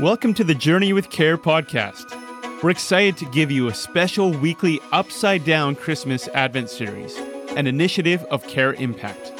[0.00, 2.14] Welcome to the Journey with Care podcast.
[2.62, 7.16] We're excited to give you a special weekly Upside Down Christmas Advent series,
[7.56, 9.32] an initiative of CareImpact.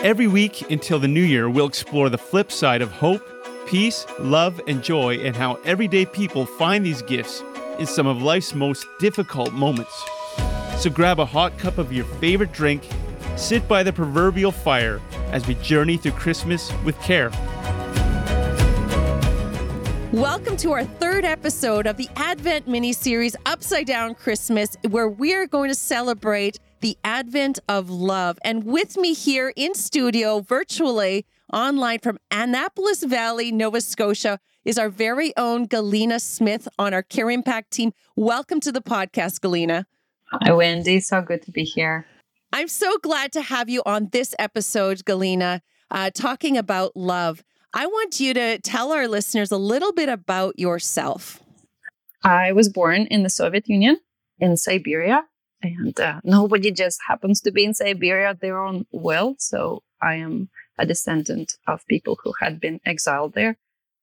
[0.00, 3.22] Every week until the new year, we'll explore the flip side of hope,
[3.68, 7.44] peace, love, and joy, and how everyday people find these gifts
[7.78, 10.02] in some of life's most difficult moments.
[10.78, 12.82] So grab a hot cup of your favorite drink,
[13.36, 17.30] sit by the proverbial fire as we journey through Christmas with care.
[20.14, 25.48] Welcome to our third episode of the Advent mini series Upside Down Christmas, where we're
[25.48, 28.38] going to celebrate the advent of love.
[28.44, 34.88] And with me here in studio, virtually online from Annapolis Valley, Nova Scotia, is our
[34.88, 37.90] very own Galina Smith on our CareImpact team.
[38.14, 39.84] Welcome to the podcast, Galina.
[40.30, 41.02] Hi, Wendi.
[41.02, 42.06] So good to be here.
[42.52, 47.42] I'm so glad to have you on this episode, Galina, uh, talking about love.
[47.76, 51.42] I want you to tell our listeners a little bit about yourself.
[52.22, 53.98] I was born in the Soviet Union
[54.38, 55.24] in Siberia,
[55.60, 59.34] and uh, nobody just happens to be in Siberia their own will.
[59.40, 63.56] So I am a descendant of people who had been exiled there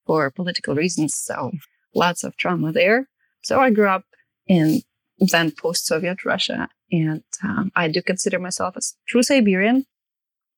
[0.06, 1.16] for political reasons.
[1.16, 1.52] So
[1.96, 3.08] lots of trauma there.
[3.42, 4.04] So I grew up
[4.48, 4.82] in
[5.18, 9.86] then post Soviet Russia, and um, I do consider myself a true Siberian,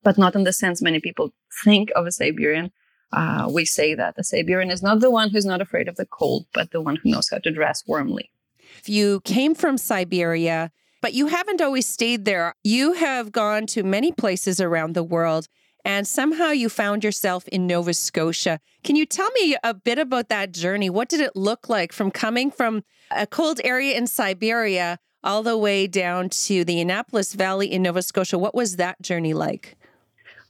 [0.02, 1.32] but not in the sense many people
[1.64, 2.72] think of a Siberian
[3.16, 6.06] uh, we say that the Siberian is not the one who's not afraid of the
[6.06, 8.32] cold, but the one who knows how to dress warmly.
[8.80, 12.56] If You came from Siberia, but you haven't always stayed there.
[12.64, 15.48] You have gone to many places around the world,
[15.86, 18.60] and somehow you found yourself in Nova Scotia.
[18.84, 20.90] Can you tell me a bit about that journey?
[20.90, 25.58] What did it look like from coming from a cold area in Siberia all the
[25.58, 28.38] way down to the Annapolis Valley in Nova Scotia?
[28.38, 29.76] What was that journey like?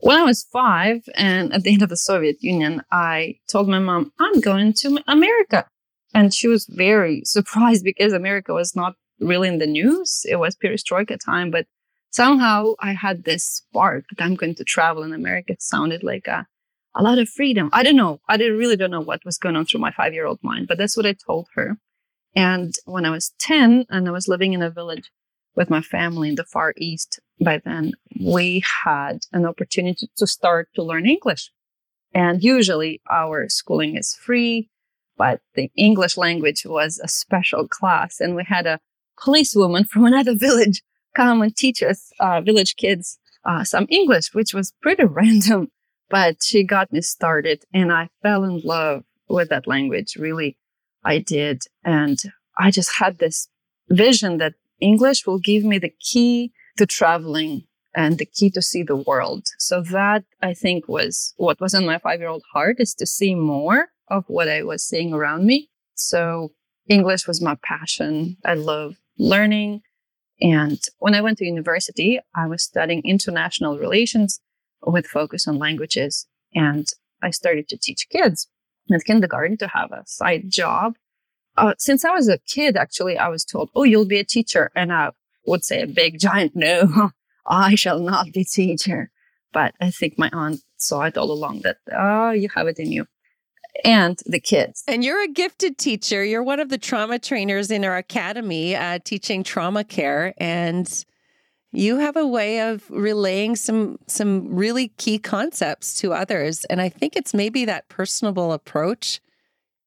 [0.04, 3.80] When I was five and at the end of the Soviet Union, I told my
[3.80, 5.66] mom, I'm going to America.
[6.14, 10.26] And she was very surprised because America was not really in the news.
[10.30, 11.68] It was perestroika time, but
[12.12, 15.54] somehow I had this spark that I'm going to travel in America.
[15.54, 16.48] It sounded like a,
[16.94, 17.70] a lot of freedom.
[17.72, 18.20] I don't know.
[18.28, 20.78] I really don't know what was going on through my five year old mind, but
[20.78, 21.78] that's what I told her.
[22.36, 25.12] And when I was 10 and I was living in a village
[25.56, 30.70] with my family in the Far East, by then we had an opportunity to start
[30.76, 31.52] to learn English.
[32.14, 34.70] And usually our schooling is free,
[35.18, 38.20] but the English language was a special class.
[38.20, 38.80] And we had a
[39.20, 40.84] policewoman from another village
[41.16, 45.70] come and teach us, uh, village kids, uh, some English, which was pretty random,
[46.10, 50.16] but she got me started and I fell in love with that language.
[50.16, 50.58] Really,
[51.04, 51.64] I did.
[51.84, 52.20] And
[52.58, 53.48] I just had this
[53.90, 57.64] vision that English will give me the key to traveling
[57.96, 59.48] and the key to see the world.
[59.60, 63.06] So that I think was what was in my five year old heart is to
[63.06, 65.70] see more of what I was seeing around me.
[65.96, 66.52] So
[66.88, 68.38] English was my passion.
[68.44, 69.82] I love learning.
[70.42, 74.42] And when I went to university, I was studying international relations
[74.82, 76.28] with focus on languages.
[76.54, 76.88] And
[77.22, 78.48] I started to teach kids
[78.94, 80.96] at kindergarten to have a side job.
[81.56, 84.72] Uh, since I was a kid, actually, I was told, Oh, you'll be a teacher.
[84.76, 85.12] And I
[85.46, 87.12] would say a big giant no,
[87.46, 89.10] I shall not be teacher.
[89.52, 92.92] But I think my aunt saw it all along that, oh, you have it in
[92.92, 93.06] you.
[93.84, 94.84] And the kids.
[94.88, 96.24] And you're a gifted teacher.
[96.24, 100.34] You're one of the trauma trainers in our academy uh, teaching trauma care.
[100.38, 101.06] And
[101.72, 106.66] you have a way of relaying some some really key concepts to others.
[106.66, 109.20] And I think it's maybe that personable approach.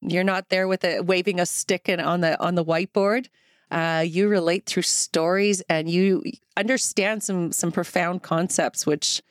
[0.01, 3.27] You're not there with a waving a stick in, on the on the whiteboard
[3.71, 6.23] uh, you relate through stories and you
[6.55, 9.21] understand some some profound concepts which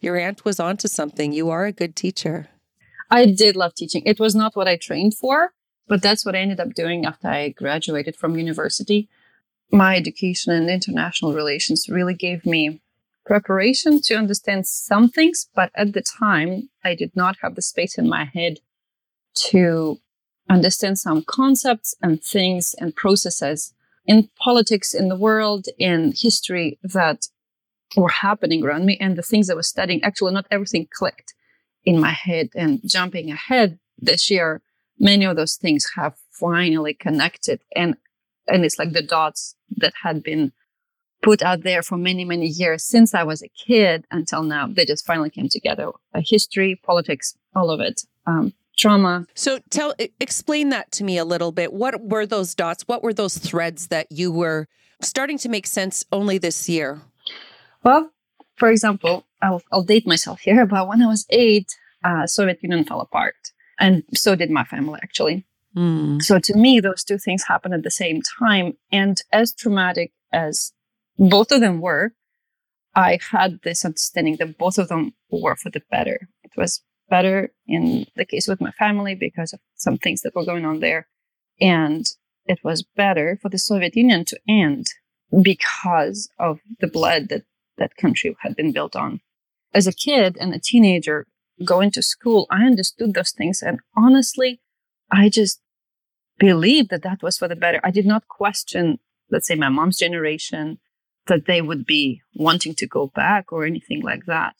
[0.00, 1.32] your aunt was onto something.
[1.32, 2.48] You are a good teacher.
[3.10, 4.02] I did love teaching.
[4.04, 5.52] It was not what i trained for
[5.88, 9.08] but that's what i ended up doing after i graduated from university.
[9.70, 12.80] My education in international relations really gave me
[13.24, 17.98] preparation to understand some things but at the time i did not have the space
[17.98, 18.60] in my head
[19.34, 19.98] to
[20.48, 23.74] understand some concepts and things and processes
[24.06, 27.28] in politics in the world, in history that
[27.96, 30.02] were happening around me, and the things I was studying.
[30.02, 31.34] Actually, not everything clicked
[31.84, 32.50] in my head.
[32.54, 34.62] And jumping ahead this year,
[34.98, 37.96] many of those things have finally connected, and
[38.48, 40.52] and it's like the dots that had been
[41.22, 44.66] put out there for many many years since I was a kid until now.
[44.66, 45.90] They just finally came together.
[46.14, 48.02] A history, politics, all of it.
[48.26, 49.26] Um, trauma.
[49.34, 51.72] So tell explain that to me a little bit.
[51.72, 52.84] What were those dots?
[52.86, 54.68] What were those threads that you were
[55.00, 57.00] starting to make sense only this year?
[57.82, 58.10] Well,
[58.56, 62.84] for example, I'll, I'll date myself here, but when I was eight, uh, Soviet Union
[62.84, 63.34] fell apart,
[63.78, 65.44] and so did my family actually.
[65.76, 66.22] Mm.
[66.22, 70.72] So to me, those two things happened at the same time, and as traumatic as
[71.18, 72.12] both of them were,
[72.94, 76.28] I had this understanding that both of them were for the better.
[76.42, 80.44] It was better in the case with my family because of some things that were
[80.44, 81.08] going on there,
[81.60, 82.06] and
[82.46, 84.86] it was better for the Soviet Union to end
[85.42, 87.42] because of the blood that
[87.78, 89.20] that country had been built on.
[89.74, 91.26] As a kid and a teenager
[91.64, 93.62] going to school, I understood those things.
[93.62, 94.60] And honestly,
[95.10, 95.60] I just
[96.38, 97.80] believed that that was for the better.
[97.84, 98.98] I did not question,
[99.30, 100.78] let's say, my mom's generation,
[101.26, 104.54] that they would be wanting to go back or anything like that.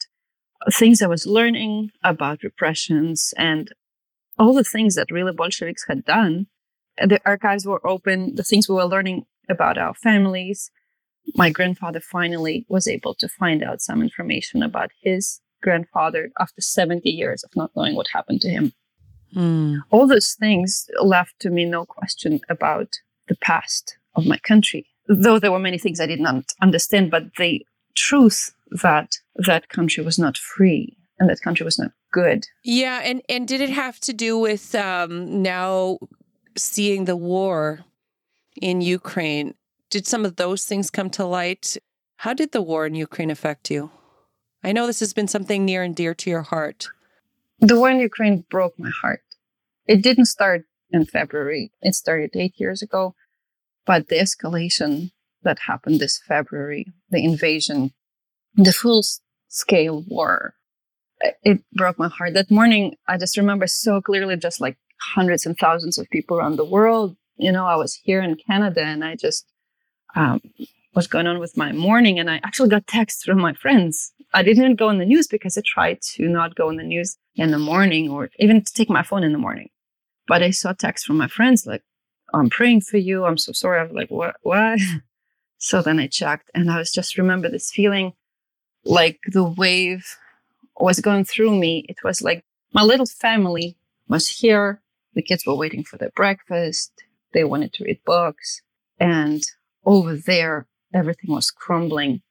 [0.71, 3.71] Things I was learning about repressions and
[4.37, 6.47] all the things that really Bolsheviks had done.
[6.97, 10.71] The archives were open, the things we were learning about our families.
[11.35, 17.09] My grandfather finally was able to find out some information about his grandfather after 70
[17.09, 18.73] years of not knowing what happened to him.
[19.35, 19.79] Mm.
[19.89, 25.39] All those things left to me no question about the past of my country, though
[25.39, 27.65] there were many things I did not understand, but the
[27.95, 28.51] truth
[28.83, 32.45] that that country was not free and that country was not good.
[32.63, 35.99] Yeah, and and did it have to do with um, now
[36.55, 37.85] seeing the war
[38.61, 39.55] in Ukraine?
[39.89, 41.77] Did some of those things come to light?
[42.17, 43.91] How did the war in Ukraine affect you?
[44.63, 46.87] I know this has been something near and dear to your heart.
[47.59, 49.21] The war in Ukraine broke my heart.
[49.87, 51.71] It didn't start in February.
[51.81, 53.15] It started eight years ago,
[53.85, 55.11] but the escalation
[55.43, 57.91] that happened this February, the invasion,
[58.55, 59.03] the full
[59.49, 60.55] scale war,
[61.43, 62.33] it broke my heart.
[62.33, 66.57] That morning, I just remember so clearly, just like hundreds and thousands of people around
[66.57, 67.15] the world.
[67.37, 69.45] You know, I was here in Canada and I just
[70.15, 70.41] um,
[70.95, 72.19] was going on with my morning.
[72.19, 74.11] And I actually got texts from my friends.
[74.33, 77.17] I didn't go in the news because I tried to not go in the news
[77.35, 79.69] in the morning or even to take my phone in the morning.
[80.27, 81.83] But I saw texts from my friends like,
[82.33, 83.25] I'm praying for you.
[83.25, 83.79] I'm so sorry.
[83.79, 84.35] I was like, what?
[84.41, 84.79] What?
[85.59, 88.13] So then I checked and I was just remember this feeling
[88.87, 90.05] like the wave
[90.79, 91.85] was going through me.
[91.89, 92.43] It was like
[92.73, 94.81] my little family was here.
[95.13, 96.91] The kids were waiting for their breakfast.
[97.33, 98.61] They wanted to read books.
[98.99, 99.43] And
[99.85, 102.21] over there, everything was crumbling.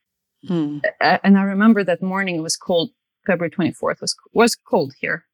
[0.49, 0.83] Mm.
[1.01, 2.91] And I remember that morning it was cold.
[3.27, 5.25] February 24th was, was cold here.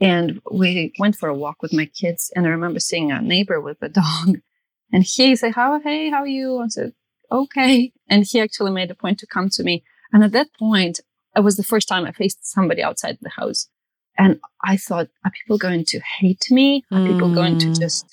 [0.00, 2.32] And we went for a walk with my kids.
[2.34, 4.38] And I remember seeing a neighbor with a dog.
[4.92, 6.60] And he said, how, hey, how are you?
[6.60, 6.94] I said,
[7.30, 7.92] okay.
[8.08, 9.84] And he actually made a point to come to me.
[10.12, 11.00] And at that point,
[11.36, 13.68] it was the first time I faced somebody outside the house.
[14.18, 16.84] And I thought, are people going to hate me?
[16.90, 17.78] Are people going to Mm.
[17.78, 18.06] just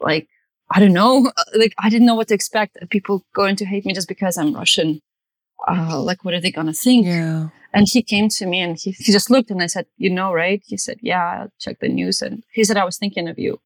[0.00, 0.28] like,
[0.70, 2.78] I don't know, like I didn't know what to expect.
[2.80, 5.00] Are people going to hate me just because I'm Russian?
[5.66, 7.06] Uh, like, what are they going to think?
[7.06, 7.48] Yeah.
[7.72, 10.32] And he came to me and he, he just looked and I said, You know,
[10.32, 10.62] right?
[10.66, 12.22] He said, Yeah, I checked the news.
[12.22, 13.60] And he said, I was thinking of you.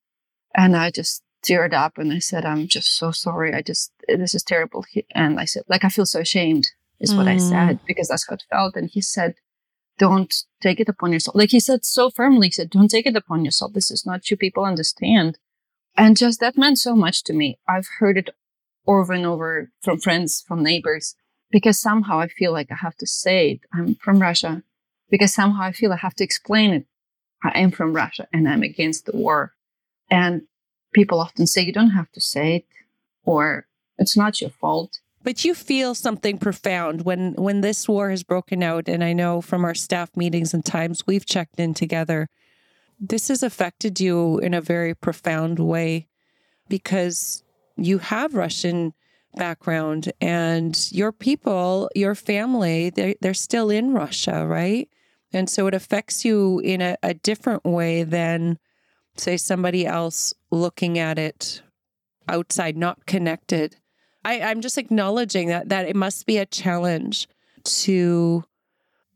[0.56, 3.54] And I just teared up and I said, I'm just so sorry.
[3.54, 4.84] I just, this is terrible.
[4.90, 6.68] He, and I said, Like, I feel so ashamed,
[7.00, 7.48] is what I Mm.
[7.48, 8.76] said, because that's how it felt.
[8.76, 9.34] And he said,
[9.98, 11.34] Don't take it upon yourself.
[11.36, 13.72] Like he said so firmly, he said, Don't take it upon yourself.
[13.74, 14.36] This is not you.
[14.36, 15.38] People understand.
[15.96, 17.58] And just that meant so much to me.
[17.68, 18.30] I've heard it
[18.86, 21.16] over and over from friends, from neighbors,
[21.50, 23.60] because somehow I feel like I have to say it.
[23.74, 24.62] I'm from Russia.
[25.10, 26.86] Because somehow I feel I have to explain it.
[27.42, 29.54] I am from Russia and I'm against the war.
[30.10, 30.42] And
[30.94, 32.64] people often say you don't have to say it
[33.24, 33.66] or
[33.98, 35.00] it's not your fault.
[35.22, 39.40] But you feel something profound when when this war has broken out and I know
[39.40, 42.28] from our staff meetings and times we've checked in together
[43.00, 46.06] this has affected you in a very profound way
[46.68, 47.42] because
[47.76, 48.92] you have Russian
[49.34, 54.88] background and your people, your family, they they're still in Russia, right?
[55.32, 58.58] And so it affects you in a, a different way than
[59.16, 61.62] say somebody else looking at it
[62.28, 63.76] outside, not connected.
[64.24, 67.28] I, I'm just acknowledging that that it must be a challenge
[67.64, 68.44] to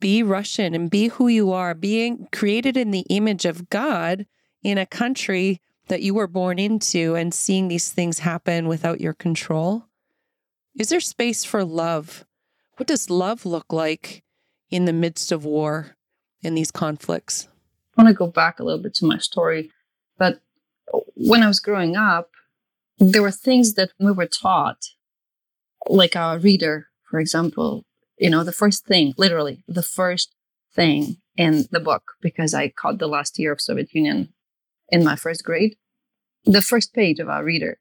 [0.01, 4.27] be Russian and be who you are, being created in the image of God
[4.63, 9.13] in a country that you were born into and seeing these things happen without your
[9.13, 9.87] control.
[10.79, 12.25] Is there space for love?
[12.77, 14.25] What does love look like
[14.71, 15.97] in the midst of war
[16.43, 17.49] in these conflicts?
[17.97, 19.71] I want to go back a little bit to my story.
[20.19, 20.41] But
[21.15, 22.31] when I was growing up,
[22.99, 24.79] there were things that we were taught,
[25.89, 27.85] like our reader, for example.
[28.19, 30.35] You know, the first thing, literally, the first
[30.75, 34.33] thing in the book, because I caught the last year of Soviet Union
[34.89, 35.77] in my first grade.
[36.45, 37.79] The first page of our reader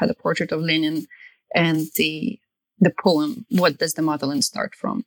[0.00, 1.06] had a portrait of Lenin
[1.54, 2.40] and the
[2.78, 5.04] the poem "What Does the Motherland Start From."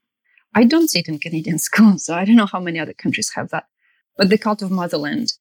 [0.55, 3.31] I don't see it in Canadian schools, so I don't know how many other countries
[3.35, 3.65] have that.
[4.17, 5.33] But the cult of motherland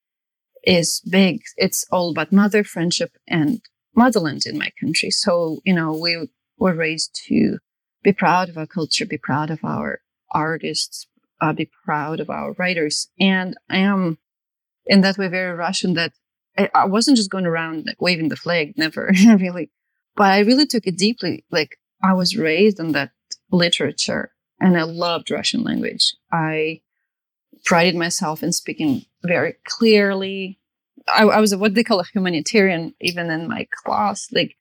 [0.64, 1.42] is big.
[1.56, 3.60] It's all about mother, friendship, and
[3.98, 5.10] motherland in my country.
[5.10, 7.58] So, you know, we were raised to
[8.02, 10.00] be proud of our culture, be proud of our
[10.30, 11.06] artists,
[11.40, 13.08] uh, be proud of our writers.
[13.20, 14.18] And I am
[14.86, 16.12] in that way very Russian that
[16.56, 19.70] I, I wasn't just going around waving the flag, never really.
[20.16, 21.44] But I really took it deeply.
[21.50, 23.10] Like I was raised in that
[23.50, 26.14] literature and I loved Russian language.
[26.32, 26.80] I
[27.64, 30.58] prided myself in speaking very clearly.
[31.12, 34.28] I, I was what they call a humanitarian, even in my class.
[34.32, 34.56] Like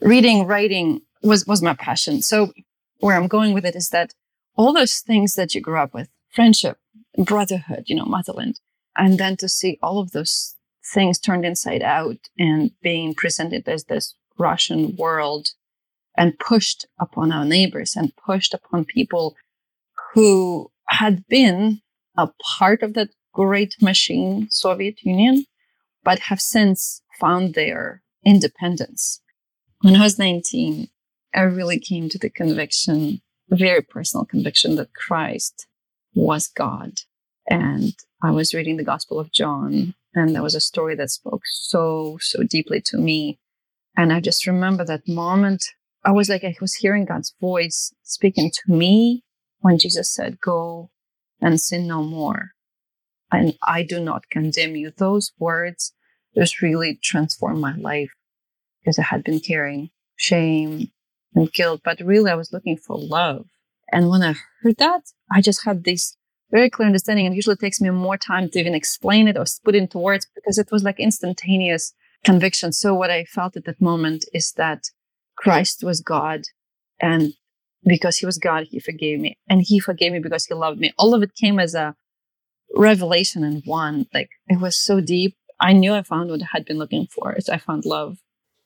[0.00, 2.22] reading, writing was was my passion.
[2.22, 2.52] So
[2.98, 4.14] where I'm going with it is that
[4.56, 6.78] all those things that you grew up with, friendship,
[7.16, 8.60] brotherhood, you know, motherland,
[8.96, 10.54] and then to see all of those
[10.92, 15.50] things turned inside out and being presented as this Russian world
[16.16, 19.36] and pushed upon our neighbors and pushed upon people
[20.14, 21.80] who had been
[22.16, 22.28] a
[22.58, 25.44] part of that great machine, Soviet Union,
[26.04, 29.20] but have since found their independence.
[29.82, 30.88] When I was 19,
[31.34, 35.66] I really came to the conviction, a very personal conviction that Christ
[36.14, 37.00] was God.
[37.48, 41.42] And I was reading the Gospel of John, and there was a story that spoke
[41.46, 43.38] so, so deeply to me.
[43.96, 45.64] And I just remember that moment.
[46.04, 49.24] I was like, I was hearing God's voice speaking to me
[49.60, 50.90] when Jesus said, Go
[51.40, 52.52] and sin no more.
[53.32, 54.92] And I do not condemn you.
[54.96, 55.92] Those words
[56.36, 58.10] just really transformed my life
[58.80, 60.90] because I had been carrying shame
[61.34, 63.46] and guilt, but really I was looking for love.
[63.92, 66.16] And when I heard that, I just had this
[66.50, 67.26] very clear understanding.
[67.26, 70.26] And usually it takes me more time to even explain it or put into words
[70.34, 71.92] because it was like instantaneous
[72.24, 72.72] conviction.
[72.72, 74.84] So what I felt at that moment is that
[75.36, 76.42] Christ was God
[77.00, 77.32] and
[77.86, 79.38] because he was God, he forgave me.
[79.48, 80.92] And he forgave me because he loved me.
[80.98, 81.96] All of it came as a
[82.74, 84.06] revelation in one.
[84.12, 85.36] Like it was so deep.
[85.60, 87.36] I knew I found what I had been looking for.
[87.40, 88.18] So I found love.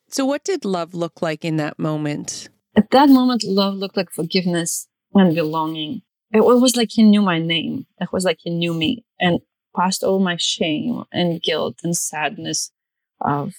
[0.08, 2.49] So what did love look like in that moment?
[2.76, 6.02] At that moment, love looked like forgiveness and belonging.
[6.32, 7.87] It was like he knew my name.
[8.00, 9.40] It was like he knew me and
[9.76, 12.73] past all my shame and guilt and sadness
[13.20, 13.54] of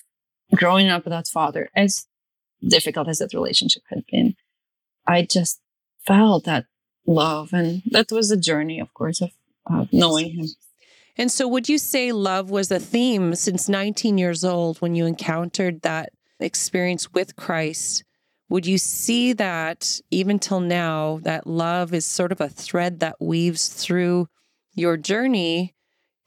[0.53, 2.07] growing up without father, as
[2.65, 4.35] difficult as that relationship had been.
[5.07, 5.61] I just
[6.05, 6.65] felt that
[7.05, 7.53] love.
[7.53, 9.31] And that was a journey, of course, of,
[9.67, 10.47] of knowing him.
[11.17, 15.05] And so, would you say love was a theme since 19 years old when you
[15.05, 18.03] encountered that experience with Christ?
[18.49, 23.19] Would you see that even till now, that love is sort of a thread that
[23.19, 24.27] weaves through
[24.73, 25.73] your journey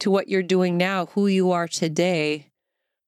[0.01, 2.47] to what you're doing now, who you are today?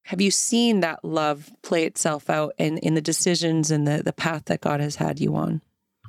[0.04, 4.12] Have you seen that love play itself out in, in the decisions and the, the
[4.12, 5.62] path that God has had you on?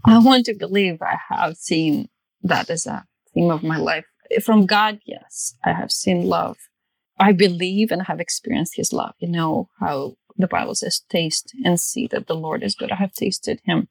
[0.05, 2.09] I want to believe I have seen
[2.43, 4.05] that as a theme of my life.
[4.43, 6.57] From God, yes, I have seen love.
[7.19, 9.13] I believe and have experienced his love.
[9.19, 12.91] You know how the Bible says, taste and see that the Lord is good.
[12.91, 13.89] I have tasted him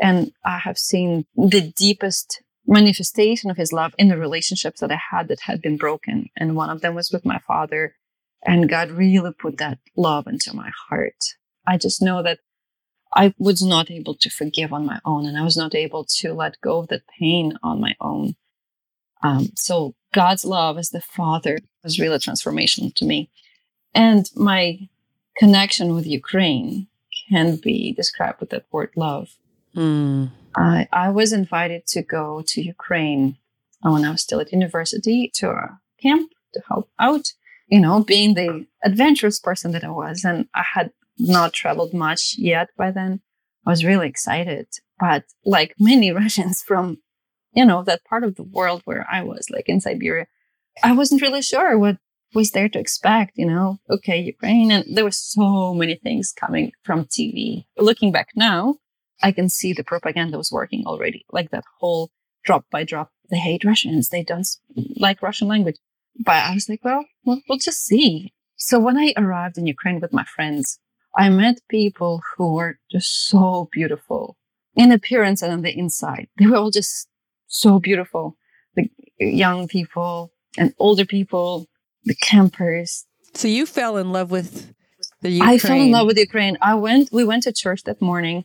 [0.00, 5.00] and I have seen the deepest manifestation of his love in the relationships that I
[5.10, 6.28] had that had been broken.
[6.36, 7.94] And one of them was with my father.
[8.44, 11.16] And God really put that love into my heart.
[11.66, 12.38] I just know that
[13.14, 16.34] I was not able to forgive on my own and I was not able to
[16.34, 18.36] let go of the pain on my own.
[19.22, 23.30] Um, so God's love as the father was really transformational to me.
[23.94, 24.88] And my
[25.36, 26.88] connection with Ukraine
[27.28, 29.30] can be described with that word love.
[29.76, 30.30] Mm.
[30.56, 33.36] I, I was invited to go to Ukraine
[33.82, 37.32] when I was still at university to a camp to help out,
[37.68, 40.24] you know, being the adventurous person that I was.
[40.24, 43.20] And I had not traveled much yet by then.
[43.66, 44.68] I was really excited.
[44.98, 46.98] But like many Russians from,
[47.52, 50.26] you know, that part of the world where I was, like in Siberia,
[50.82, 51.98] I wasn't really sure what
[52.34, 54.70] was there to expect, you know, okay, Ukraine.
[54.70, 57.64] And there were so many things coming from TV.
[57.76, 58.76] Looking back now,
[59.22, 62.10] I can see the propaganda was working already, like that whole
[62.44, 63.10] drop by drop.
[63.30, 64.08] They hate Russians.
[64.08, 64.46] They don't
[64.96, 65.76] like Russian language.
[66.18, 68.32] But I was like, well, we'll, we'll just see.
[68.56, 70.78] So when I arrived in Ukraine with my friends,
[71.16, 74.36] I met people who were just so beautiful
[74.74, 76.28] in appearance and on the inside.
[76.36, 77.07] They were all just
[77.48, 78.36] so beautiful.
[78.76, 78.88] The
[79.18, 81.66] young people and older people
[82.04, 83.06] the campers.
[83.34, 84.72] So you fell in love with
[85.20, 85.54] the Ukraine.
[85.54, 86.56] I fell in love with Ukraine.
[86.60, 87.10] I went.
[87.12, 88.44] We went to church that morning,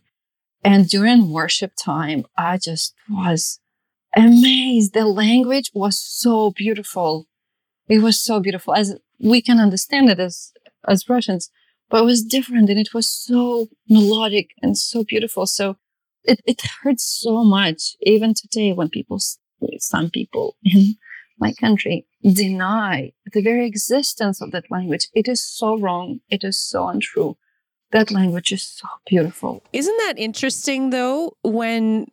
[0.63, 3.59] and during worship time, I just was
[4.15, 4.93] amazed.
[4.93, 7.27] The language was so beautiful.
[7.87, 10.51] It was so beautiful, as we can understand it as
[10.87, 11.49] as Russians,
[11.89, 15.45] but it was different, and it was so melodic and so beautiful.
[15.45, 15.77] So
[16.23, 19.19] it it hurts so much, even today, when people,
[19.79, 20.95] some people in
[21.39, 25.07] my country deny the very existence of that language.
[25.13, 26.21] It is so wrong.
[26.29, 27.37] It is so untrue.
[27.91, 29.63] That language is so beautiful.
[29.71, 32.07] Isn't that interesting, though, when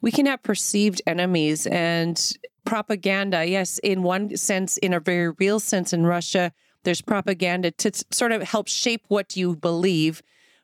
[0.00, 2.32] we can have perceived enemies and
[2.64, 3.44] propaganda?
[3.44, 6.52] Yes, in one sense, in a very real sense, in Russia,
[6.84, 10.22] there's propaganda to sort of help shape what you believe.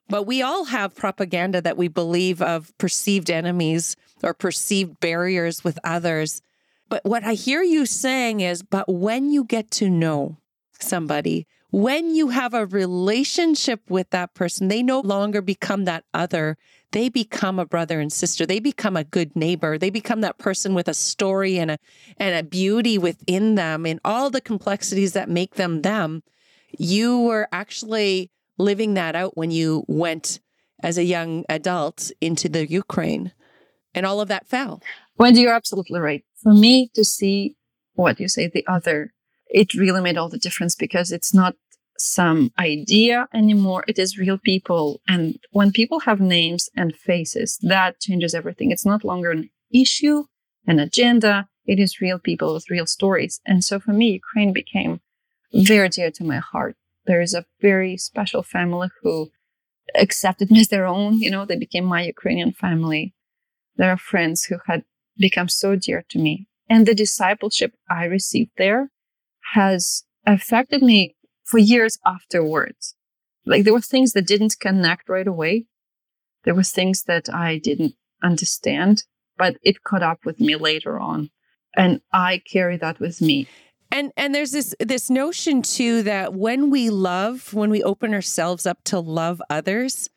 [0.08, 5.78] But we all have propaganda that we believe of perceived enemies or perceived barriers with
[5.82, 6.42] others.
[6.88, 10.36] But what I hear you saying is, but when you get to know
[10.78, 16.56] somebody, when you have a relationship with that person, they no longer become that other.
[16.92, 18.46] They become a brother and sister.
[18.46, 19.76] They become a good neighbor.
[19.76, 21.78] They become that person with a story and a
[22.16, 26.22] and a beauty within them and all the complexities that make them them.
[26.78, 30.40] You were actually living that out when you went
[30.82, 33.32] as a young adult into the Ukraine
[33.94, 34.82] and all of that fell.
[35.18, 36.24] Wendi, you're absolutely right.
[36.42, 37.56] For me to see
[37.94, 39.12] what you say, the other,
[39.46, 41.54] it really made all the difference because it's not
[41.96, 43.84] some idea anymore.
[43.86, 45.00] It is real people.
[45.06, 48.72] And when people have names and faces, that changes everything.
[48.72, 50.24] It's not longer an issue,
[50.66, 51.48] an agenda.
[51.66, 53.40] It is real people with real stories.
[53.46, 55.00] And so for me, Ukraine became
[55.54, 56.76] very dear to my heart.
[57.06, 59.30] There is a very special family who
[59.94, 61.18] accepted me as their own.
[61.18, 63.14] You know, they became my Ukrainian family.
[63.76, 64.84] There are friends who had
[65.16, 66.48] become so dear to me.
[66.68, 68.90] And the discipleship I received there
[69.52, 72.94] has affected me for years afterwards.
[73.44, 75.66] Like there were things that didn't connect right away.
[76.44, 79.04] There were things that I didn't understand,
[79.36, 81.30] but it caught up with me later on.
[81.76, 83.48] And I carry that with me.
[83.90, 88.66] And and there's this this notion too that when we love, when we open ourselves
[88.66, 90.10] up to love others,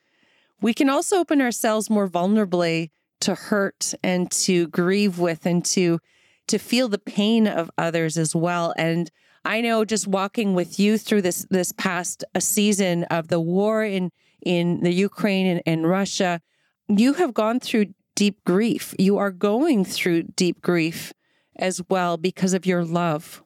[0.62, 2.90] we can also open ourselves more vulnerably
[3.22, 6.00] to hurt and to grieve with and to
[6.48, 8.74] to feel the pain of others as well.
[8.78, 9.12] And
[9.46, 13.84] I know just walking with you through this this past a season of the war
[13.84, 16.42] in in the Ukraine and, and Russia,
[16.88, 18.94] you have gone through deep grief.
[18.98, 21.14] You are going through deep grief
[21.56, 23.44] as well because of your love.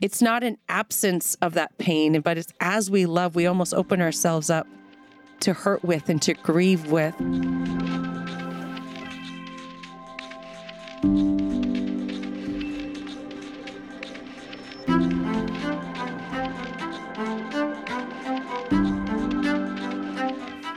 [0.00, 4.02] It's not an absence of that pain, but it's as we love, we almost open
[4.02, 4.66] ourselves up
[5.40, 7.14] to hurt with and to grieve with.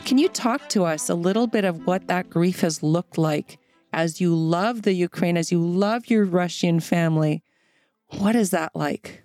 [0.05, 3.59] Can you talk to us a little bit of what that grief has looked like
[3.91, 7.43] as you love the Ukraine, as you love your Russian family?
[8.09, 9.23] What is that like?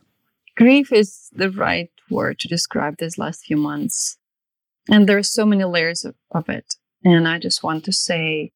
[0.56, 4.18] Grief is the right word to describe these last few months.
[4.88, 6.74] And there are so many layers of, of it.
[7.04, 8.52] And I just want to say,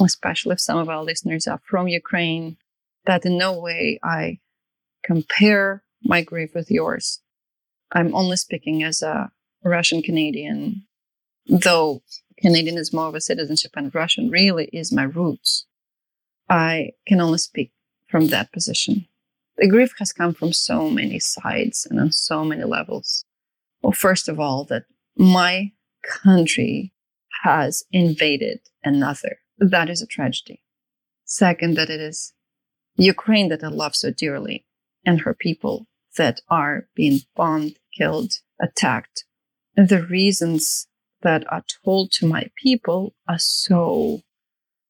[0.00, 2.56] especially if some of our listeners are from Ukraine,
[3.04, 4.38] that in no way I
[5.04, 7.20] compare my grief with yours.
[7.92, 9.30] I'm only speaking as a
[9.62, 10.86] Russian Canadian
[11.48, 12.02] though
[12.40, 15.66] Canadian is more of a citizenship and Russian really is my roots,
[16.48, 17.72] I can only speak
[18.08, 19.07] from that position.
[19.58, 23.24] The grief has come from so many sides and on so many levels.
[23.82, 24.84] Well, first of all, that
[25.16, 25.72] my
[26.04, 26.92] country
[27.42, 29.38] has invaded another.
[29.58, 30.62] That is a tragedy.
[31.24, 32.32] Second, that it is
[32.96, 34.64] Ukraine that I love so dearly
[35.04, 39.24] and her people that are being bombed, killed, attacked.
[39.76, 40.86] And the reasons
[41.22, 44.20] that are told to my people are so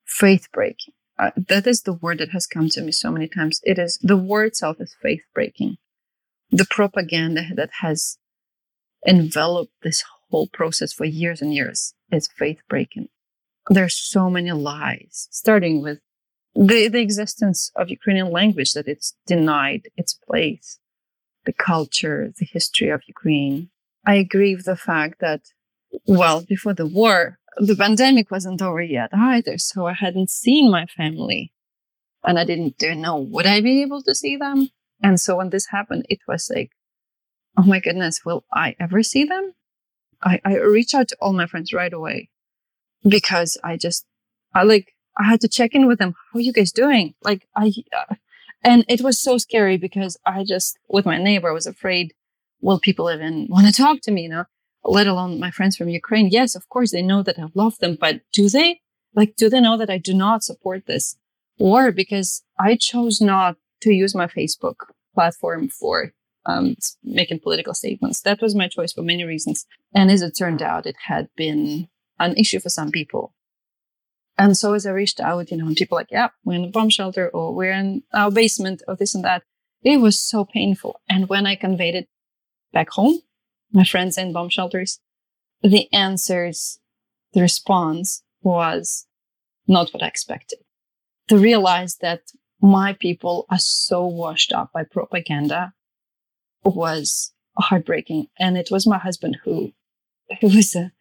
[0.05, 0.95] faith breaking.
[1.19, 3.61] That is the word that has come to me so many times.
[3.65, 5.79] It is the word itself is faith breaking.
[6.51, 8.19] The propaganda that has
[9.07, 13.09] enveloped this whole process for years and years is faith breaking.
[13.69, 15.99] There's so many lies, starting with
[16.55, 20.79] the, the existence of Ukrainian language, that it's denied its place,
[21.45, 23.71] the culture, the history of Ukraine.
[24.07, 25.43] I agree with the fact that
[26.07, 29.59] well, before the war, the pandemic wasn't over yet either.
[29.59, 31.53] So I hadn't seen my family
[32.25, 34.71] and I didn't know would I be able to see them.
[35.03, 36.71] And so when this happened, it was like,
[37.57, 39.53] oh my goodness, will I ever see them?
[40.23, 42.29] I, I reached out to all my friends right away
[43.09, 44.05] because I just,
[44.55, 46.15] I like, I had to check in with them.
[46.33, 47.15] How are you guys doing?
[47.23, 48.15] Like, I, uh,
[48.65, 52.15] and it was so scary because I just, with my neighbor, was afraid,
[52.61, 54.45] will people even want to talk to me, you know?
[54.91, 56.29] Let alone my friends from Ukraine.
[56.31, 58.81] Yes, of course, they know that I love them, but do they?
[59.15, 61.17] Like, do they know that I do not support this
[61.59, 61.93] war?
[61.93, 64.77] Because I chose not to use my Facebook
[65.15, 66.13] platform for
[66.47, 68.21] um, making political statements.
[68.23, 69.67] That was my choice for many reasons.
[69.95, 73.35] And as it turned out, it had been an issue for some people.
[74.37, 76.69] And so as I reached out, you know, and people like, yeah, we're in a
[76.69, 79.43] bomb shelter or we're in our basement or this and that.
[79.83, 81.01] It was so painful.
[81.09, 82.09] And when I conveyed it
[82.73, 83.19] back home,
[83.73, 85.01] my friends in bomb shelters,
[85.63, 86.79] the answers,
[87.33, 89.07] the response was
[89.67, 90.61] not what I expected.
[91.29, 92.23] To realize that
[92.61, 95.75] my people are so washed up by propaganda
[96.65, 98.27] was heartbreaking.
[98.39, 99.73] And it was my husband who,
[100.41, 100.93] who was a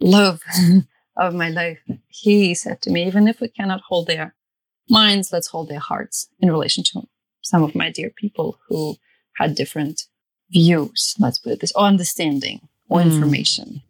[0.00, 0.40] love
[1.16, 1.78] of my life.
[2.08, 4.34] He said to me, even if we cannot hold their
[4.88, 7.02] minds, let's hold their hearts in relation to
[7.42, 8.96] some of my dear people who
[9.36, 10.02] had different
[10.52, 13.06] views, let's put it this, or understanding or mm.
[13.06, 13.82] information.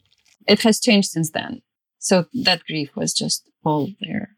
[0.46, 1.62] It has changed since then.
[1.98, 4.36] So that grief was just all there.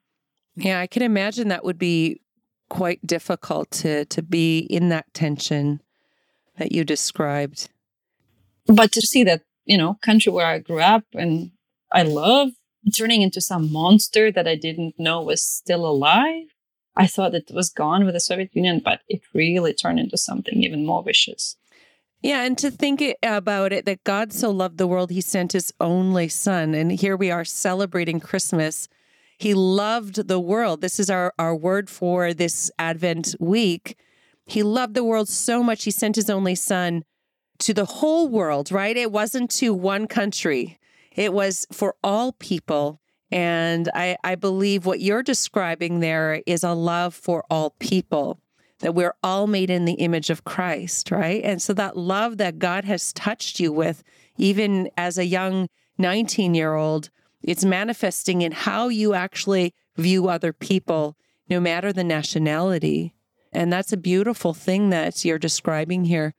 [0.57, 2.21] Yeah, I can imagine that would be
[2.69, 5.81] quite difficult to to be in that tension
[6.59, 7.69] that you described.
[8.67, 11.51] But to see that, you know, country where I grew up and
[11.93, 12.51] I love
[12.95, 16.47] turning into some monster that I didn't know was still alive.
[16.97, 20.63] I thought it was gone with the Soviet Union, but it really turned into something
[20.63, 21.57] even more vicious.
[22.25, 25.75] Yeah, and to think about it that God so loved the world, he sent his
[25.79, 26.73] only son.
[26.73, 28.89] And here we are celebrating Christmas.
[29.37, 30.81] He loved the world.
[30.81, 33.99] This is our, our word for this Advent week.
[34.47, 37.05] He loved the world so much, he sent his only son
[37.59, 38.97] to the whole world, right?
[38.97, 40.79] It wasn't to one country,
[41.13, 43.03] it was for all people.
[43.31, 48.41] And I, I believe what you're describing there is a love for all people,
[48.81, 51.43] that we're all made in the image of Christ, right?
[51.45, 54.03] And so that love that God has touched you with,
[54.37, 57.11] even as a young 19 year old,
[57.43, 61.17] it's manifesting in how you actually view other people,
[61.49, 63.15] no matter the nationality.
[63.53, 66.35] And that's a beautiful thing that you're describing here.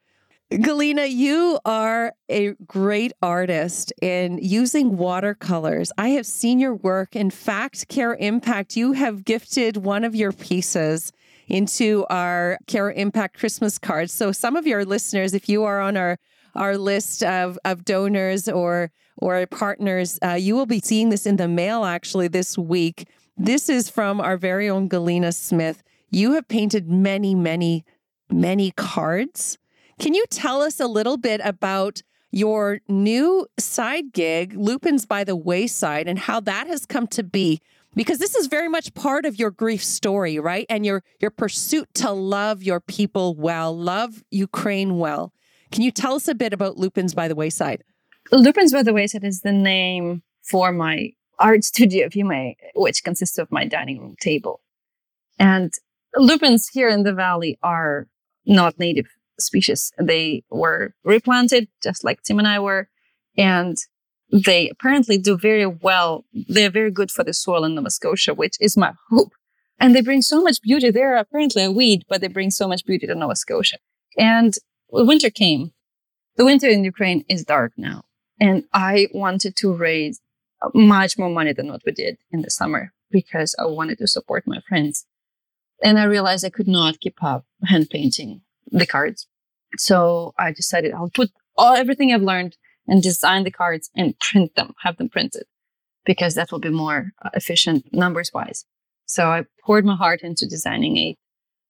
[0.52, 5.92] Galina, you are a great artist in using watercolors.
[5.98, 7.16] I have seen your work.
[7.16, 11.12] In fact, CareImpact, you have gifted one of your pieces
[11.48, 14.12] into our CareImpact Christmas cards.
[14.14, 16.18] So some of your listeners, if you are on our
[16.56, 21.36] our list of, of donors or or partners, uh, you will be seeing this in
[21.36, 23.08] the mail actually this week.
[23.38, 25.84] This is from our very own Galina Smith.
[26.10, 27.84] You have painted many, many,
[28.30, 29.58] many cards
[30.00, 35.36] can you tell us a little bit about your new side gig, Lupins by the
[35.36, 37.62] Wayside, and how that has come to be?
[37.96, 40.66] Because this is very much part of your grief story, right?
[40.70, 45.34] And your your pursuit to love your people well, love Ukraine well.
[45.72, 47.84] Can you tell us a bit about Lupins by the Wayside?
[48.32, 53.04] Lupins by the Wayside is the name for my art studio, if you may, which
[53.04, 54.62] consists of my dining room table.
[55.40, 55.74] And
[56.16, 58.08] lupins here in the valley are
[58.46, 59.08] not native
[59.40, 59.92] species.
[60.00, 62.90] They were replanted just like Tim and I were,
[63.38, 63.78] and
[64.32, 66.26] they apparently do very well.
[66.34, 69.34] They're very good for the soil in Nova Scotia, which is my hope.
[69.80, 70.90] And they bring so much beauty.
[70.90, 73.78] They're apparently a weed, but they bring so much beauty to Nova Scotia.
[74.18, 74.56] And
[74.90, 75.72] winter came.
[76.38, 78.04] The winter in Ukraine is dark now.
[78.40, 80.22] And I wanted to raise
[80.74, 84.44] much more money than what we did in the summer because I wanted to support
[84.46, 85.06] my friends.
[85.84, 89.28] And I realized I could not keep up hand painting the cards.
[89.78, 92.56] So I decided I'll put all everything I've learned
[92.88, 95.46] and design the cards and print them, have them printed,
[96.06, 98.66] because that will be more uh, efficient numbers wise.
[99.06, 101.18] So I poured my heart into designing eight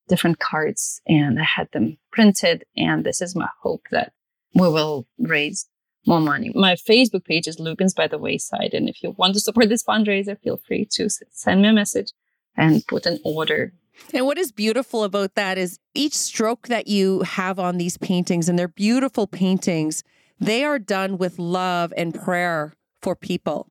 [0.08, 2.64] different cards and I had them printed.
[2.76, 4.12] And this is my hope that
[4.54, 5.66] we will raise
[6.06, 6.52] more money.
[6.54, 8.72] My Facebook page is Lupins by the Wayside.
[8.72, 12.12] And if you want to support this fundraiser, feel free to send me a message
[12.56, 13.72] and put an order
[14.12, 18.48] and what is beautiful about that is each stroke that you have on these paintings,
[18.48, 20.02] and they're beautiful paintings,
[20.38, 23.68] they are done with love and prayer for people.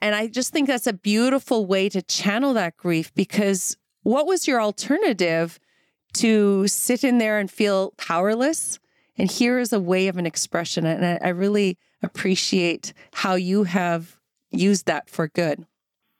[0.00, 4.46] And I just think that's a beautiful way to channel that grief because what was
[4.46, 5.58] your alternative
[6.14, 8.78] to sit in there and feel powerless?
[9.16, 10.86] And here is a way of an expression.
[10.86, 14.16] And I, really appreciate how you have
[14.50, 15.66] used that for good.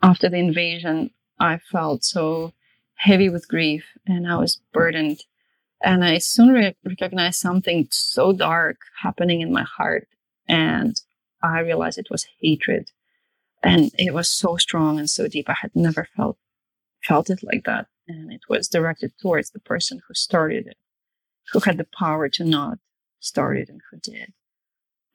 [0.02, 2.52] After the invasion, I felt so
[2.96, 5.22] heavy with grief and I was burdened.
[5.82, 10.08] And I soon re- recognized something so dark happening in my heart.
[10.48, 11.00] And
[11.42, 12.90] I realized it was hatred.
[13.62, 15.48] And it was so strong and so deep.
[15.48, 16.38] I had never felt
[17.04, 17.86] felt it like that.
[18.08, 20.76] And it was directed towards the person who started it,
[21.52, 22.78] who had the power to not
[23.20, 24.32] start it and who did.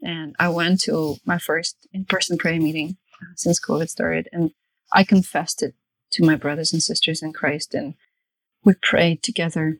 [0.01, 4.51] And I went to my first in-person prayer meeting uh, since COVID started and
[4.91, 5.75] I confessed it
[6.11, 7.73] to my brothers and sisters in Christ.
[7.73, 7.95] And
[8.63, 9.79] we prayed together.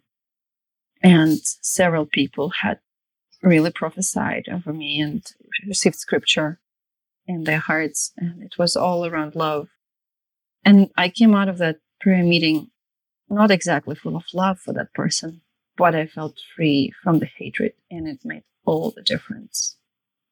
[1.03, 2.79] And several people had
[3.41, 5.21] really prophesied over me and
[5.67, 6.59] received scripture
[7.27, 8.13] in their hearts.
[8.17, 9.67] And it was all around love.
[10.63, 12.71] And I came out of that prayer meeting
[13.29, 15.41] not exactly full of love for that person,
[15.77, 19.77] but I felt free from the hatred, and it made all the difference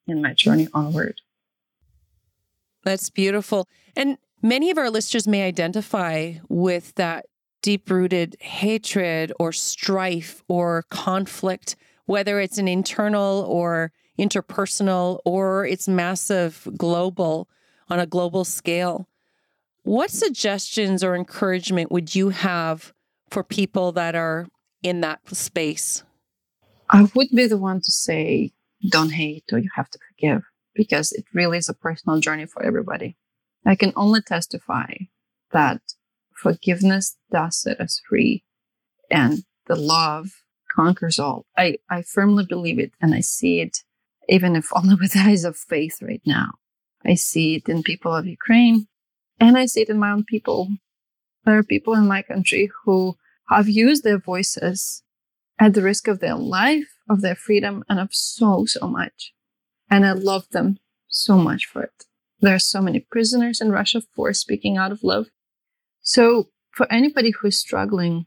[0.08, 1.22] in my journey onward.
[2.84, 3.68] That's beautiful.
[3.96, 7.26] And many of our listeners may identify with that
[7.62, 15.88] deep rooted hatred or strife or conflict, whether it's an internal or interpersonal or it's
[15.88, 17.48] massive global
[17.90, 19.08] on a global scale.
[19.84, 22.94] What suggestions or encouragement would you have
[23.30, 24.48] for people that are
[24.84, 26.04] in that space?
[26.90, 28.52] I would be the one to say,
[28.90, 30.44] don't hate or you have to forgive
[30.74, 33.18] because it really is a personal journey for everybody.
[33.66, 34.94] I can only testify
[35.52, 35.82] that
[36.42, 38.44] forgiveness does set us free
[39.10, 40.32] and the love
[40.76, 41.46] conquers all.
[41.58, 43.80] I, I firmly believe it and I see it
[44.28, 46.52] even if only with eyes of faith right now.
[47.06, 48.88] I see it in people of Ukraine
[49.40, 50.70] and I see it in my own people.
[51.46, 53.18] There are people in my country who
[53.50, 55.04] have used their voices
[55.60, 59.34] at the risk of their life, of their freedom, and of so, so much.
[59.90, 60.78] And I love them
[61.08, 62.06] so much for it.
[62.40, 65.28] There are so many prisoners in Russia for speaking out of love.
[66.02, 68.26] So, for anybody who is struggling,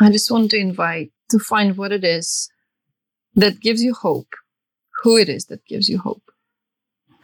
[0.00, 2.50] I just want to invite to find what it is
[3.34, 4.34] that gives you hope,
[5.02, 6.30] who it is that gives you hope.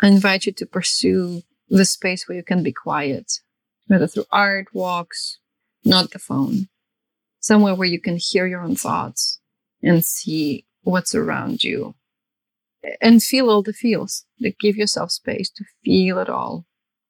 [0.00, 3.40] I invite you to pursue the space where you can be quiet,
[3.87, 5.38] whether through art, walks,
[5.85, 6.68] not the phone,
[7.40, 9.40] somewhere where you can hear your own thoughts
[9.83, 11.94] and see what's around you
[13.00, 14.24] and feel all the feels.
[14.40, 16.66] Like give yourself space to feel it all,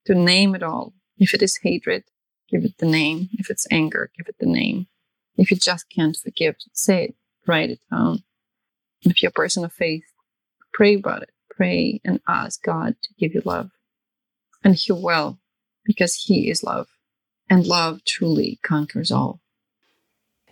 [0.07, 0.95] to name it all.
[1.19, 2.05] If it is hatred,
[2.51, 3.29] give it the name.
[3.33, 4.87] If it's anger, give it the name.
[5.37, 7.15] If you just can't forgive, say it,
[7.47, 8.23] write it down.
[9.03, 10.05] If you're a person of faith,
[10.73, 11.31] pray about it.
[11.51, 13.71] Pray and ask God to give you love.
[14.65, 15.39] And He will,
[15.85, 16.89] because He is love.
[17.49, 19.41] And love truly conquers all.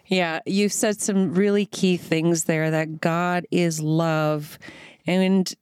[0.07, 4.59] Yeah, you said some really key things there that God is love
[5.07, 5.53] and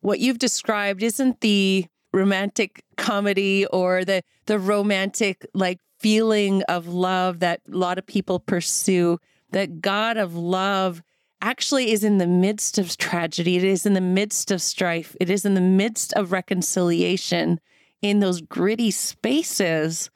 [0.00, 7.40] what you've described isn't the romantic comedy or the the romantic like feeling of love
[7.40, 9.18] that a lot of people pursue.
[9.50, 11.02] That God of love
[11.40, 13.56] actually is in the midst of tragedy.
[13.56, 15.14] It is in the midst of strife.
[15.20, 17.60] It is in the midst of reconciliation
[18.02, 20.10] in those gritty spaces.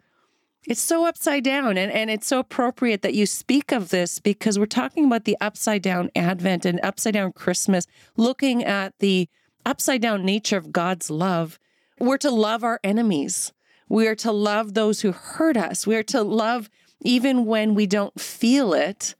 [0.67, 1.79] It's so upside down.
[1.79, 5.37] And, and it's so appropriate that you speak of this because we're talking about the
[5.41, 9.29] upside down Advent and upside down Christmas, looking at the
[9.65, 11.59] upside down nature of God's love.
[12.01, 13.53] We're to love our enemies.
[13.89, 15.87] We are to love those who hurt us.
[15.87, 16.69] We are to love
[17.01, 19.15] even when we don't feel it.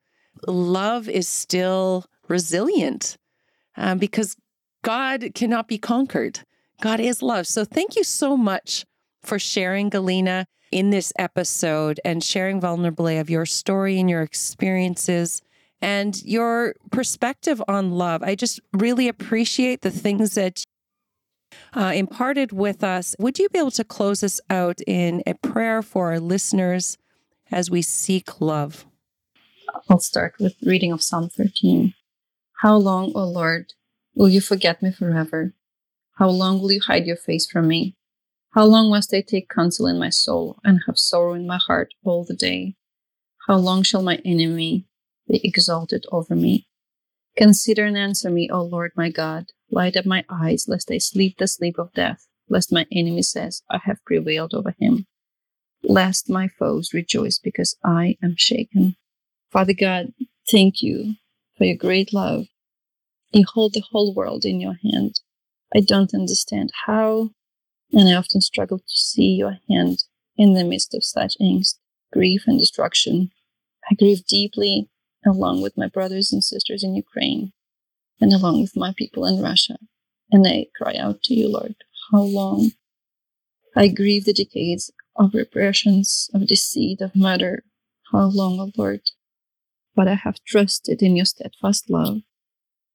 [0.47, 3.17] Love is still resilient
[3.77, 4.37] um, because
[4.83, 6.41] God cannot be conquered.
[6.81, 7.47] God is love.
[7.47, 8.85] So thank you so much
[9.23, 15.43] for sharing, Galina in this episode and sharing vulnerably of your story and your experiences
[15.81, 18.23] and your perspective on love.
[18.23, 20.65] I just really appreciate the things that
[21.75, 23.15] uh, imparted with us.
[23.19, 26.99] Would you be able to close us out in a prayer for our listeners
[27.51, 28.87] as we seek love?
[29.89, 31.95] I'll start with reading of Psalm 13.
[32.63, 33.75] How long, O Lord,
[34.15, 35.55] will you forget me forever?
[36.17, 37.95] How long will you hide your face from me?
[38.51, 41.95] How long must I take counsel in my soul and have sorrow in my heart
[42.03, 42.75] all the day?
[43.47, 44.87] How long shall my enemy
[45.29, 46.67] be exalted over me?
[47.37, 49.53] Consider and answer me, O Lord my God.
[49.71, 53.63] Light up my eyes, lest I sleep the sleep of death, lest my enemy says,
[53.71, 55.07] I have prevailed over him.
[55.83, 58.97] Lest my foes rejoice because I am shaken.
[59.51, 60.13] Father God,
[60.51, 61.15] thank you
[61.57, 62.47] for your great love.
[63.33, 65.21] You hold the whole world in your hand.
[65.75, 67.31] I don't understand how
[67.93, 70.05] and I often struggle to see your hand
[70.37, 71.77] in the midst of such angst,
[72.13, 73.31] grief, and destruction.
[73.91, 74.89] I grieve deeply
[75.27, 77.53] along with my brothers and sisters in Ukraine
[78.21, 79.79] and along with my people in Russia.
[80.31, 81.75] And I cry out to you, Lord,
[82.13, 82.73] how long?
[83.77, 87.65] I grieve the decades of repressions, of deceit, of murder.
[88.13, 89.03] How long, O Lord?
[89.95, 92.19] But I have trusted in your steadfast love.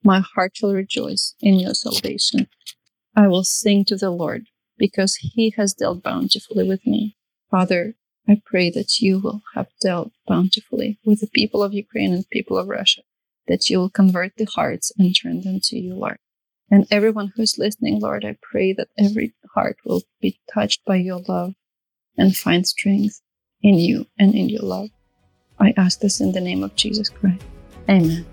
[0.04, 2.48] My heart shall rejoice in your salvation.
[3.16, 7.16] I will sing to the Lord because he has dealt bountifully with me.
[7.50, 7.96] Father,
[8.28, 12.58] I pray that you will have dealt bountifully with the people of Ukraine and people
[12.58, 13.02] of Russia,
[13.48, 16.18] that you will convert the hearts and turn them to you, Lord.
[16.72, 20.96] And everyone who is listening, Lord, I pray that every heart will be touched by
[20.96, 21.54] your love
[22.18, 23.22] and find strength
[23.62, 24.90] in you and in your love.
[25.60, 27.44] I ask this in the name of Jesus Christ.
[27.90, 28.26] Amen.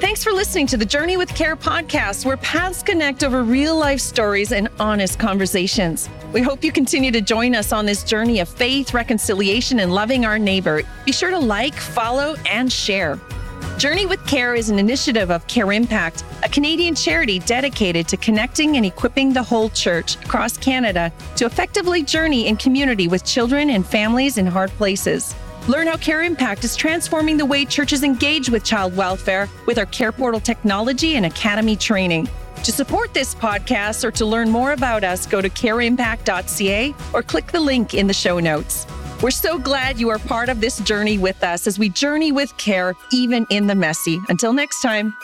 [0.00, 4.00] Thanks for listening to the Journey with Care podcast, where paths connect over real life
[4.00, 6.08] stories and honest conversations.
[6.32, 10.24] We hope you continue to join us on this journey of faith, reconciliation, and loving
[10.24, 10.82] our neighbor.
[11.04, 13.18] Be sure to like, follow, and share.
[13.84, 18.86] Journey with Care is an initiative of CareImpact, a Canadian charity dedicated to connecting and
[18.86, 24.38] equipping the whole church across Canada to effectively journey in community with children and families
[24.38, 25.34] in hard places.
[25.68, 30.42] Learn how CareImpact is transforming the way churches engage with child welfare with our CarePortal
[30.42, 32.26] technology and Academy training.
[32.62, 37.52] To support this podcast or to learn more about us, go to careimpact.ca or click
[37.52, 38.86] the link in the show notes.
[39.24, 42.54] We're so glad you are part of this journey with us as we journey with
[42.58, 44.20] care, even in the messy.
[44.28, 45.14] Until next time.